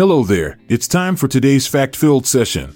Hello 0.00 0.24
there. 0.24 0.56
It's 0.66 0.88
time 0.88 1.14
for 1.14 1.28
today's 1.28 1.66
fact 1.66 1.94
filled 1.94 2.26
session. 2.26 2.74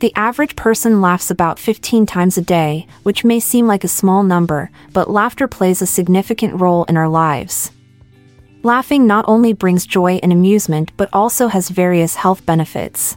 The 0.00 0.12
average 0.14 0.56
person 0.56 1.00
laughs 1.00 1.30
about 1.30 1.58
15 1.58 2.04
times 2.04 2.36
a 2.36 2.42
day, 2.42 2.86
which 3.02 3.24
may 3.24 3.40
seem 3.40 3.66
like 3.66 3.82
a 3.82 3.88
small 3.88 4.22
number, 4.22 4.70
but 4.92 5.08
laughter 5.08 5.48
plays 5.48 5.80
a 5.80 5.86
significant 5.86 6.60
role 6.60 6.84
in 6.84 6.98
our 6.98 7.08
lives. 7.08 7.70
Laughing 8.62 9.06
not 9.06 9.24
only 9.26 9.54
brings 9.54 9.86
joy 9.86 10.20
and 10.22 10.34
amusement 10.34 10.92
but 10.98 11.08
also 11.14 11.48
has 11.48 11.70
various 11.70 12.16
health 12.16 12.44
benefits. 12.44 13.16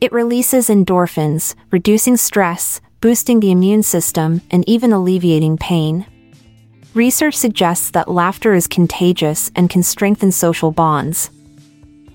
It 0.00 0.12
releases 0.12 0.68
endorphins, 0.68 1.56
reducing 1.72 2.16
stress, 2.16 2.80
boosting 3.00 3.40
the 3.40 3.50
immune 3.50 3.82
system, 3.82 4.42
and 4.48 4.62
even 4.68 4.92
alleviating 4.92 5.58
pain. 5.58 6.06
Research 6.94 7.34
suggests 7.34 7.90
that 7.90 8.08
laughter 8.08 8.54
is 8.54 8.68
contagious 8.68 9.50
and 9.56 9.68
can 9.68 9.82
strengthen 9.82 10.30
social 10.30 10.70
bonds. 10.70 11.28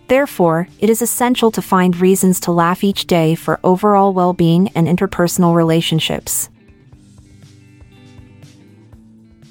Therefore, 0.07 0.69
it 0.79 0.89
is 0.89 1.01
essential 1.01 1.51
to 1.51 1.61
find 1.61 1.97
reasons 1.97 2.39
to 2.41 2.53
laugh 2.53 2.81
each 2.81 3.05
day 3.05 3.35
for 3.35 3.59
overall 3.61 4.13
well 4.13 4.31
being 4.31 4.69
and 4.69 4.87
interpersonal 4.87 5.53
relationships. 5.53 6.49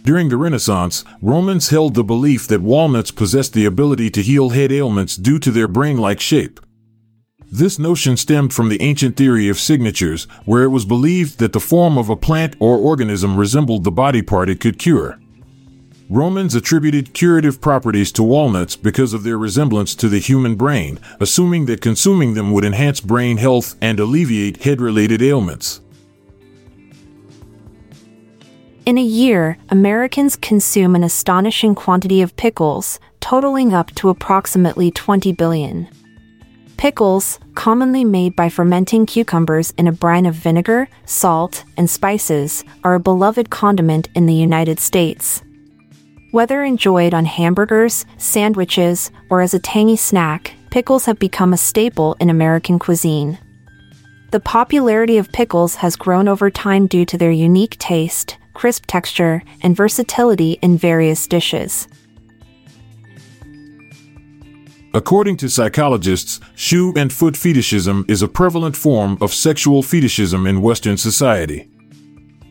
During 0.02 0.30
the 0.30 0.38
Renaissance, 0.38 1.04
Romans 1.20 1.68
held 1.68 1.92
the 1.92 2.02
belief 2.02 2.48
that 2.48 2.62
walnuts 2.62 3.10
possessed 3.10 3.52
the 3.52 3.66
ability 3.66 4.08
to 4.12 4.22
heal 4.22 4.48
head 4.48 4.72
ailments 4.72 5.14
due 5.14 5.38
to 5.40 5.50
their 5.50 5.68
brain 5.68 5.98
like 5.98 6.20
shape. 6.20 6.58
This 7.50 7.78
notion 7.78 8.18
stemmed 8.18 8.52
from 8.52 8.68
the 8.68 8.80
ancient 8.82 9.16
theory 9.16 9.48
of 9.48 9.58
signatures, 9.58 10.24
where 10.44 10.64
it 10.64 10.68
was 10.68 10.84
believed 10.84 11.38
that 11.38 11.54
the 11.54 11.60
form 11.60 11.96
of 11.96 12.10
a 12.10 12.16
plant 12.16 12.54
or 12.58 12.76
organism 12.76 13.38
resembled 13.38 13.84
the 13.84 13.90
body 13.90 14.20
part 14.20 14.50
it 14.50 14.60
could 14.60 14.78
cure. 14.78 15.18
Romans 16.10 16.54
attributed 16.54 17.14
curative 17.14 17.60
properties 17.60 18.12
to 18.12 18.22
walnuts 18.22 18.76
because 18.76 19.14
of 19.14 19.22
their 19.22 19.38
resemblance 19.38 19.94
to 19.94 20.08
the 20.10 20.18
human 20.18 20.56
brain, 20.56 20.98
assuming 21.20 21.66
that 21.66 21.80
consuming 21.80 22.34
them 22.34 22.52
would 22.52 22.64
enhance 22.64 23.00
brain 23.00 23.38
health 23.38 23.76
and 23.80 23.98
alleviate 23.98 24.64
head 24.64 24.80
related 24.80 25.22
ailments. 25.22 25.80
In 28.84 28.96
a 28.96 29.02
year, 29.02 29.58
Americans 29.68 30.36
consume 30.36 30.94
an 30.94 31.04
astonishing 31.04 31.74
quantity 31.74 32.20
of 32.22 32.36
pickles, 32.36 32.98
totaling 33.20 33.74
up 33.74 33.94
to 33.96 34.08
approximately 34.08 34.90
20 34.90 35.32
billion. 35.32 35.88
Pickles, 36.78 37.40
commonly 37.56 38.04
made 38.04 38.36
by 38.36 38.48
fermenting 38.48 39.04
cucumbers 39.04 39.72
in 39.76 39.88
a 39.88 39.92
brine 39.92 40.26
of 40.26 40.36
vinegar, 40.36 40.88
salt, 41.06 41.64
and 41.76 41.90
spices, 41.90 42.64
are 42.84 42.94
a 42.94 43.00
beloved 43.00 43.50
condiment 43.50 44.08
in 44.14 44.26
the 44.26 44.34
United 44.34 44.78
States. 44.78 45.42
Whether 46.30 46.62
enjoyed 46.62 47.14
on 47.14 47.24
hamburgers, 47.24 48.06
sandwiches, 48.16 49.10
or 49.28 49.40
as 49.40 49.54
a 49.54 49.58
tangy 49.58 49.96
snack, 49.96 50.52
pickles 50.70 51.06
have 51.06 51.18
become 51.18 51.52
a 51.52 51.56
staple 51.56 52.16
in 52.20 52.30
American 52.30 52.78
cuisine. 52.78 53.38
The 54.30 54.38
popularity 54.38 55.18
of 55.18 55.32
pickles 55.32 55.74
has 55.76 55.96
grown 55.96 56.28
over 56.28 56.48
time 56.48 56.86
due 56.86 57.04
to 57.06 57.18
their 57.18 57.32
unique 57.32 57.76
taste, 57.78 58.38
crisp 58.54 58.84
texture, 58.86 59.42
and 59.62 59.74
versatility 59.74 60.60
in 60.62 60.78
various 60.78 61.26
dishes. 61.26 61.88
According 64.98 65.36
to 65.36 65.48
psychologists, 65.48 66.40
shoe 66.56 66.92
and 66.96 67.12
foot 67.12 67.36
fetishism 67.36 68.04
is 68.08 68.20
a 68.20 68.26
prevalent 68.26 68.74
form 68.74 69.16
of 69.20 69.32
sexual 69.32 69.80
fetishism 69.80 70.44
in 70.44 70.60
Western 70.60 70.96
society. 70.96 71.70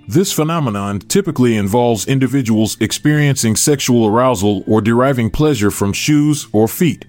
This 0.08 0.32
phenomenon 0.32 1.00
typically 1.00 1.58
involves 1.58 2.08
individuals 2.08 2.78
experiencing 2.80 3.58
sexual 3.58 4.08
arousal 4.08 4.64
or 4.66 4.80
deriving 4.80 5.30
pleasure 5.30 5.70
from 5.70 5.92
shoes 5.92 6.48
or 6.54 6.70
feet. 6.70 7.06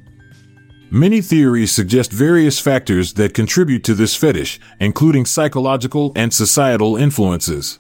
Many 0.91 1.21
theories 1.21 1.71
suggest 1.71 2.11
various 2.11 2.59
factors 2.59 3.13
that 3.13 3.33
contribute 3.33 3.85
to 3.85 3.95
this 3.95 4.17
fetish, 4.17 4.59
including 4.81 5.25
psychological 5.25 6.11
and 6.17 6.35
societal 6.35 6.97
influences. 6.97 7.79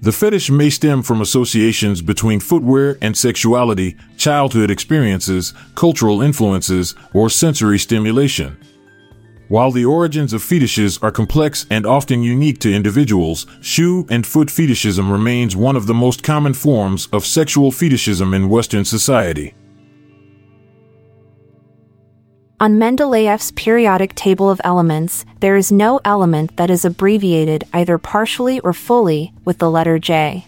The 0.00 0.12
fetish 0.12 0.48
may 0.48 0.70
stem 0.70 1.02
from 1.02 1.20
associations 1.20 2.02
between 2.02 2.38
footwear 2.38 2.96
and 3.02 3.16
sexuality, 3.16 3.96
childhood 4.16 4.70
experiences, 4.70 5.52
cultural 5.74 6.22
influences, 6.22 6.94
or 7.12 7.28
sensory 7.28 7.80
stimulation. 7.80 8.56
While 9.48 9.72
the 9.72 9.84
origins 9.84 10.32
of 10.32 10.42
fetishes 10.42 10.98
are 10.98 11.10
complex 11.10 11.66
and 11.68 11.84
often 11.84 12.22
unique 12.22 12.60
to 12.60 12.72
individuals, 12.72 13.46
shoe 13.60 14.06
and 14.08 14.24
foot 14.24 14.52
fetishism 14.52 15.10
remains 15.10 15.56
one 15.56 15.74
of 15.74 15.86
the 15.86 15.94
most 15.94 16.22
common 16.22 16.54
forms 16.54 17.08
of 17.12 17.26
sexual 17.26 17.72
fetishism 17.72 18.34
in 18.34 18.48
Western 18.48 18.84
society. 18.84 19.54
On 22.60 22.76
Mendeleev's 22.76 23.52
periodic 23.52 24.16
table 24.16 24.50
of 24.50 24.60
elements, 24.64 25.24
there 25.38 25.54
is 25.54 25.70
no 25.70 26.00
element 26.04 26.56
that 26.56 26.70
is 26.70 26.84
abbreviated 26.84 27.62
either 27.72 27.98
partially 27.98 28.58
or 28.60 28.72
fully 28.72 29.32
with 29.44 29.58
the 29.58 29.70
letter 29.70 30.00
J. 30.00 30.44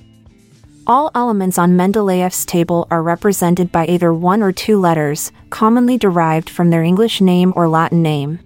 All 0.89 1.13
elements 1.15 1.57
on 1.57 1.77
Mendeleev's 1.77 2.45
table 2.45 2.89
are 2.91 3.01
represented 3.01 3.71
by 3.71 3.87
either 3.87 4.13
one 4.13 4.43
or 4.43 4.51
two 4.51 4.81
letters, 4.81 5.31
commonly 5.51 5.97
derived 5.97 6.51
from 6.51 6.71
their 6.71 6.83
English 6.83 7.21
name 7.21 7.53
or 7.55 7.69
Latin 7.69 8.03
name. 8.03 8.41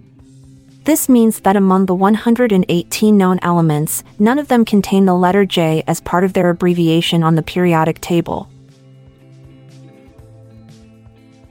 This 0.83 1.09
means 1.09 1.39
that 1.39 1.55
among 1.55 1.87
the 1.87 1.95
118 1.95 3.17
known 3.17 3.39
elements, 3.41 4.03
none 4.19 4.37
of 4.37 4.47
them 4.47 4.63
contain 4.63 5.05
the 5.05 5.15
letter 5.15 5.43
J 5.43 5.83
as 5.87 6.01
part 6.01 6.23
of 6.23 6.33
their 6.33 6.51
abbreviation 6.51 7.23
on 7.23 7.33
the 7.33 7.41
periodic 7.41 7.99
table. 7.99 8.47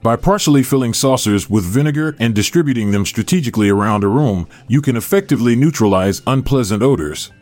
By 0.05 0.17
partially 0.17 0.63
filling 0.63 0.93
saucers 0.93 1.49
with 1.49 1.65
vinegar 1.65 2.15
and 2.19 2.35
distributing 2.35 2.91
them 2.91 3.07
strategically 3.07 3.71
around 3.71 4.05
a 4.05 4.09
room, 4.09 4.47
you 4.69 4.83
can 4.83 4.99
effectively 4.99 5.57
neutralize 5.57 6.21
unpleasant 6.27 6.83
odors. 6.83 7.33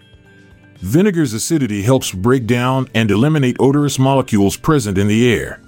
Vinegar's 0.77 1.33
acidity 1.33 1.83
helps 1.83 2.13
break 2.13 2.47
down 2.47 2.89
and 2.95 3.11
eliminate 3.11 3.57
odorous 3.59 3.99
molecules 3.99 4.57
present 4.57 4.97
in 4.97 5.09
the 5.09 5.29
air. 5.29 5.61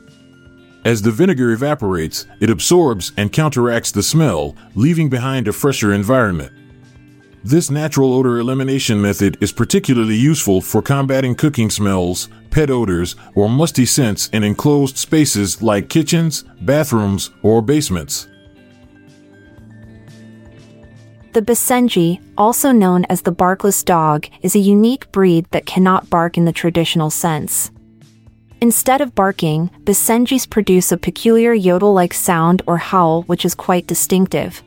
As 0.84 1.02
the 1.02 1.10
vinegar 1.10 1.50
evaporates, 1.50 2.28
it 2.38 2.48
absorbs 2.48 3.10
and 3.16 3.32
counteracts 3.32 3.90
the 3.90 4.00
smell, 4.04 4.54
leaving 4.76 5.08
behind 5.08 5.48
a 5.48 5.52
fresher 5.52 5.92
environment. 5.92 6.52
This 7.46 7.70
natural 7.70 8.14
odor 8.14 8.38
elimination 8.38 9.02
method 9.02 9.36
is 9.38 9.52
particularly 9.52 10.16
useful 10.16 10.62
for 10.62 10.80
combating 10.80 11.34
cooking 11.34 11.68
smells, 11.68 12.30
pet 12.48 12.70
odors, 12.70 13.16
or 13.34 13.50
musty 13.50 13.84
scents 13.84 14.28
in 14.28 14.42
enclosed 14.42 14.96
spaces 14.96 15.60
like 15.60 15.90
kitchens, 15.90 16.44
bathrooms, 16.62 17.32
or 17.42 17.60
basements. 17.60 18.28
The 21.34 21.42
Basenji, 21.42 22.22
also 22.38 22.72
known 22.72 23.04
as 23.10 23.20
the 23.20 23.32
barkless 23.32 23.82
dog, 23.82 24.26
is 24.40 24.56
a 24.56 24.58
unique 24.58 25.12
breed 25.12 25.44
that 25.50 25.66
cannot 25.66 26.08
bark 26.08 26.38
in 26.38 26.46
the 26.46 26.52
traditional 26.52 27.10
sense. 27.10 27.70
Instead 28.62 29.02
of 29.02 29.14
barking, 29.14 29.68
Basenjis 29.84 30.48
produce 30.48 30.92
a 30.92 30.96
peculiar 30.96 31.52
yodel 31.52 31.92
like 31.92 32.14
sound 32.14 32.62
or 32.66 32.78
howl 32.78 33.24
which 33.24 33.44
is 33.44 33.54
quite 33.54 33.86
distinctive. 33.86 34.62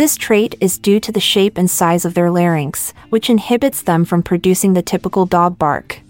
This 0.00 0.16
trait 0.16 0.54
is 0.62 0.78
due 0.78 0.98
to 0.98 1.12
the 1.12 1.20
shape 1.20 1.58
and 1.58 1.70
size 1.70 2.06
of 2.06 2.14
their 2.14 2.30
larynx, 2.30 2.94
which 3.10 3.28
inhibits 3.28 3.82
them 3.82 4.06
from 4.06 4.22
producing 4.22 4.72
the 4.72 4.80
typical 4.80 5.26
dog 5.26 5.58
bark. 5.58 6.00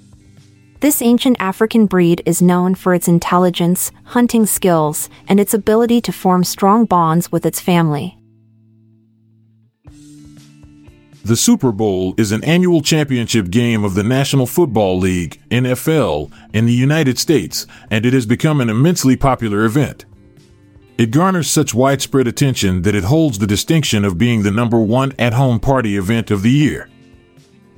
This 0.79 1.03
ancient 1.03 1.37
African 1.41 1.87
breed 1.87 2.23
is 2.25 2.41
known 2.41 2.77
for 2.77 2.95
its 2.95 3.09
intelligence, 3.09 3.91
hunting 4.05 4.47
skills, 4.47 5.11
and 5.27 5.41
its 5.41 5.55
ability 5.55 6.01
to 6.03 6.13
form 6.13 6.45
strong 6.45 6.85
bonds 6.85 7.33
with 7.33 7.45
its 7.45 7.59
family. 7.59 8.17
The 11.25 11.35
Super 11.35 11.73
Bowl 11.73 12.15
is 12.17 12.31
an 12.31 12.45
annual 12.45 12.83
championship 12.83 13.51
game 13.51 13.83
of 13.83 13.95
the 13.95 14.05
National 14.05 14.47
Football 14.47 14.99
League, 14.99 15.43
NFL, 15.51 16.31
in 16.53 16.67
the 16.67 16.73
United 16.73 17.19
States, 17.19 17.67
and 17.91 18.07
it 18.07 18.13
has 18.13 18.25
become 18.25 18.61
an 18.61 18.71
immensely 18.71 19.17
popular 19.17 19.65
event. 19.65 20.05
It 21.01 21.13
garners 21.13 21.51
such 21.51 21.73
widespread 21.73 22.27
attention 22.27 22.83
that 22.83 22.95
it 22.95 23.05
holds 23.05 23.39
the 23.39 23.47
distinction 23.47 24.05
of 24.05 24.19
being 24.19 24.43
the 24.43 24.51
number 24.51 24.79
one 24.79 25.15
at 25.19 25.33
home 25.33 25.59
party 25.59 25.97
event 25.97 26.31
of 26.31 26.43
the 26.43 26.51
year. 26.51 26.91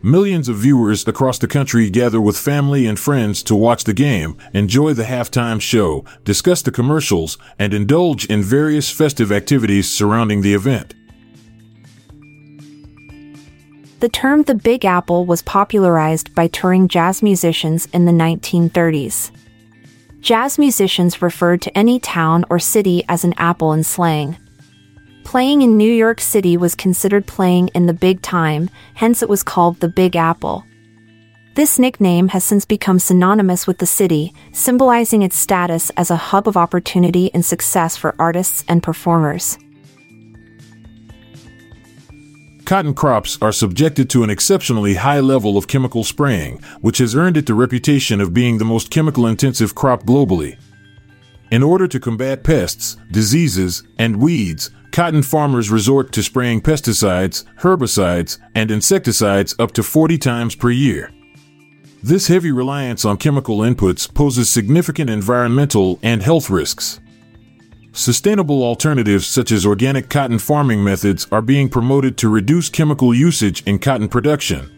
Millions 0.03 0.49
of 0.49 0.57
viewers 0.57 1.07
across 1.07 1.39
the 1.39 1.47
country 1.47 1.89
gather 1.89 2.21
with 2.21 2.37
family 2.37 2.85
and 2.85 2.99
friends 2.99 3.45
to 3.45 3.55
watch 3.55 3.85
the 3.85 3.95
game, 3.95 4.37
enjoy 4.53 4.93
the 4.93 5.05
halftime 5.05 5.61
show, 5.61 6.05
discuss 6.25 6.63
the 6.63 6.73
commercials, 6.73 7.39
and 7.61 7.73
indulge 7.73 8.25
in 8.25 8.43
various 8.43 8.91
festive 8.91 9.31
activities 9.31 9.89
surrounding 9.89 10.41
the 10.41 10.55
event. 10.55 10.93
The 14.01 14.09
term 14.09 14.43
the 14.43 14.57
Big 14.57 14.85
Apple 14.85 15.27
was 15.27 15.43
popularized 15.43 16.35
by 16.35 16.49
touring 16.49 16.89
jazz 16.89 17.23
musicians 17.23 17.87
in 17.93 18.05
the 18.05 18.11
1930s. 18.11 19.31
Jazz 20.23 20.57
musicians 20.57 21.21
referred 21.21 21.61
to 21.63 21.77
any 21.77 21.99
town 21.99 22.45
or 22.49 22.61
city 22.61 23.05
as 23.09 23.25
an 23.25 23.35
apple 23.39 23.73
in 23.73 23.83
slang. 23.83 24.37
Playing 25.25 25.63
in 25.63 25.77
New 25.77 25.93
York 25.93 26.21
City 26.21 26.57
was 26.57 26.77
considered 26.77 27.27
playing 27.27 27.69
in 27.75 27.87
the 27.87 27.93
big 27.93 28.23
time, 28.23 28.71
hence 28.95 29.21
it 29.21 29.29
was 29.29 29.43
called 29.43 29.81
the 29.81 29.89
Big 29.89 30.15
Apple. 30.15 30.65
This 31.57 31.77
nickname 31.77 32.29
has 32.29 32.45
since 32.45 32.65
become 32.65 33.01
synonymous 33.01 33.67
with 33.67 33.79
the 33.79 33.87
city, 33.87 34.33
symbolizing 34.53 35.23
its 35.23 35.37
status 35.37 35.91
as 35.97 36.09
a 36.09 36.17
hub 36.17 36.47
of 36.47 36.57
opportunity 36.57 37.29
and 37.35 37.45
success 37.45 37.97
for 37.97 38.15
artists 38.17 38.65
and 38.69 38.81
performers. 38.81 39.59
Cotton 42.73 42.95
crops 42.95 43.37
are 43.43 43.53
subjected 43.53 44.09
to 44.09 44.25
an 44.25 44.31
exceptionally 44.31 44.95
high 44.95 45.21
level 45.21 45.59
of 45.59 45.69
chemical 45.69 46.05
spraying, 46.05 46.59
which 46.81 46.97
has 46.97 47.15
earned 47.15 47.37
it 47.37 47.45
the 47.45 47.53
reputation 47.53 48.19
of 48.19 48.33
being 48.33 48.57
the 48.57 48.65
most 48.65 48.91
chemical 48.91 49.27
intensive 49.27 49.75
crop 49.75 50.05
globally. 50.05 50.57
In 51.51 51.63
order 51.63 51.87
to 51.87 52.01
combat 52.01 52.43
pests, 52.45 52.97
diseases, 53.11 53.83
and 53.99 54.17
weeds, 54.17 54.71
cotton 54.91 55.23
farmers 55.23 55.69
resort 55.69 56.13
to 56.13 56.23
spraying 56.23 56.63
pesticides, 56.63 57.45
herbicides, 57.61 58.39
and 58.55 58.71
insecticides 58.71 59.55
up 59.59 59.73
to 59.73 59.83
40 59.83 60.17
times 60.17 60.55
per 60.55 60.71
year. 60.71 61.13
This 62.03 62.29
heavy 62.29 62.53
reliance 62.53 63.05
on 63.05 63.19
chemical 63.19 63.59
inputs 63.59 64.09
poses 64.15 64.49
significant 64.49 65.11
environmental 65.11 65.99
and 66.03 66.23
health 66.23 66.49
risks. 66.49 67.02
Sustainable 67.93 68.63
alternatives 68.63 69.27
such 69.27 69.53
as 69.53 69.67
organic 69.67 70.09
cotton 70.09 70.39
farming 70.39 70.83
methods 70.83 71.27
are 71.31 71.43
being 71.43 71.69
promoted 71.69 72.17
to 72.19 72.29
reduce 72.29 72.71
chemical 72.71 73.13
usage 73.13 73.63
in 73.67 73.79
cotton 73.79 74.09
production. 74.09 74.71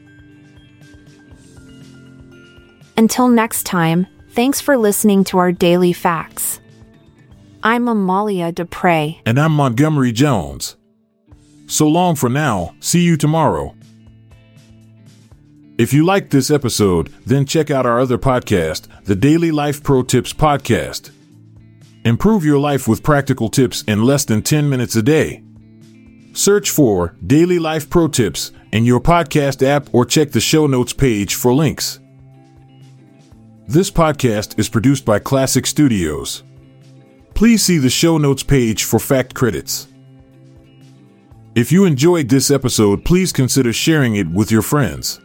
Until 2.97 3.29
next 3.29 3.65
time, 3.65 4.09
thanks 4.33 4.61
for 4.61 4.77
listening 4.77 5.23
to 5.25 5.39
our 5.39 5.53
daily 5.53 5.93
facts. 5.93 6.61
I'm 7.63 7.87
Amalia 7.87 8.51
Dupre. 8.51 9.17
And 9.25 9.39
I'm 9.39 9.53
Montgomery 9.53 10.13
Jones. 10.13 10.77
So 11.67 11.87
long 11.89 12.17
for 12.17 12.29
now, 12.29 12.75
see 12.81 13.01
you 13.01 13.17
tomorrow. 13.17 13.75
If 15.79 15.93
you 15.93 16.05
liked 16.05 16.31
this 16.31 16.51
episode, 16.51 17.13
then 17.25 17.47
check 17.47 17.71
out 17.71 17.87
our 17.87 18.01
other 18.01 18.19
podcast, 18.19 18.87
the 19.05 19.17
Daily 19.17 19.51
Life 19.51 19.83
Pro 19.83 20.03
Tips 20.03 20.33
Podcast. 20.33 21.11
Improve 22.05 22.45
your 22.45 22.59
life 22.59 22.87
with 22.87 23.03
practical 23.03 23.49
tips 23.49 23.83
in 23.85 24.05
less 24.05 24.27
than 24.27 24.43
10 24.43 24.69
minutes 24.69 24.95
a 24.95 25.03
day. 25.03 25.43
Search 26.35 26.69
for 26.69 27.17
Daily 27.27 27.59
Life 27.59 27.89
Pro 27.89 28.09
Tips 28.09 28.53
in 28.73 28.85
your 28.85 29.01
podcast 29.01 29.67
app 29.67 29.89
or 29.93 30.05
check 30.05 30.31
the 30.31 30.41
show 30.41 30.67
notes 30.67 30.93
page 30.93 31.35
for 31.35 31.55
links. 31.55 32.01
This 33.67 33.91
podcast 33.91 34.59
is 34.59 34.69
produced 34.69 35.07
by 35.07 35.19
Klassic 35.19 35.67
Studios. 35.67 36.43
Please 37.33 37.65
see 37.65 37.79
the 37.79 37.89
show 37.89 38.19
notes 38.19 38.43
page 38.43 38.85
for 38.85 38.99
fact 38.99 39.35
credits. 39.35 39.89
If 41.55 41.73
you 41.73 41.87
enjoyed 41.87 42.29
this 42.29 42.51
episode, 42.51 43.07
please 43.07 43.33
consider 43.33 43.73
sharing 43.73 44.17
it 44.17 44.29
with 44.29 44.51
your 44.51 44.61
friends. 44.61 45.21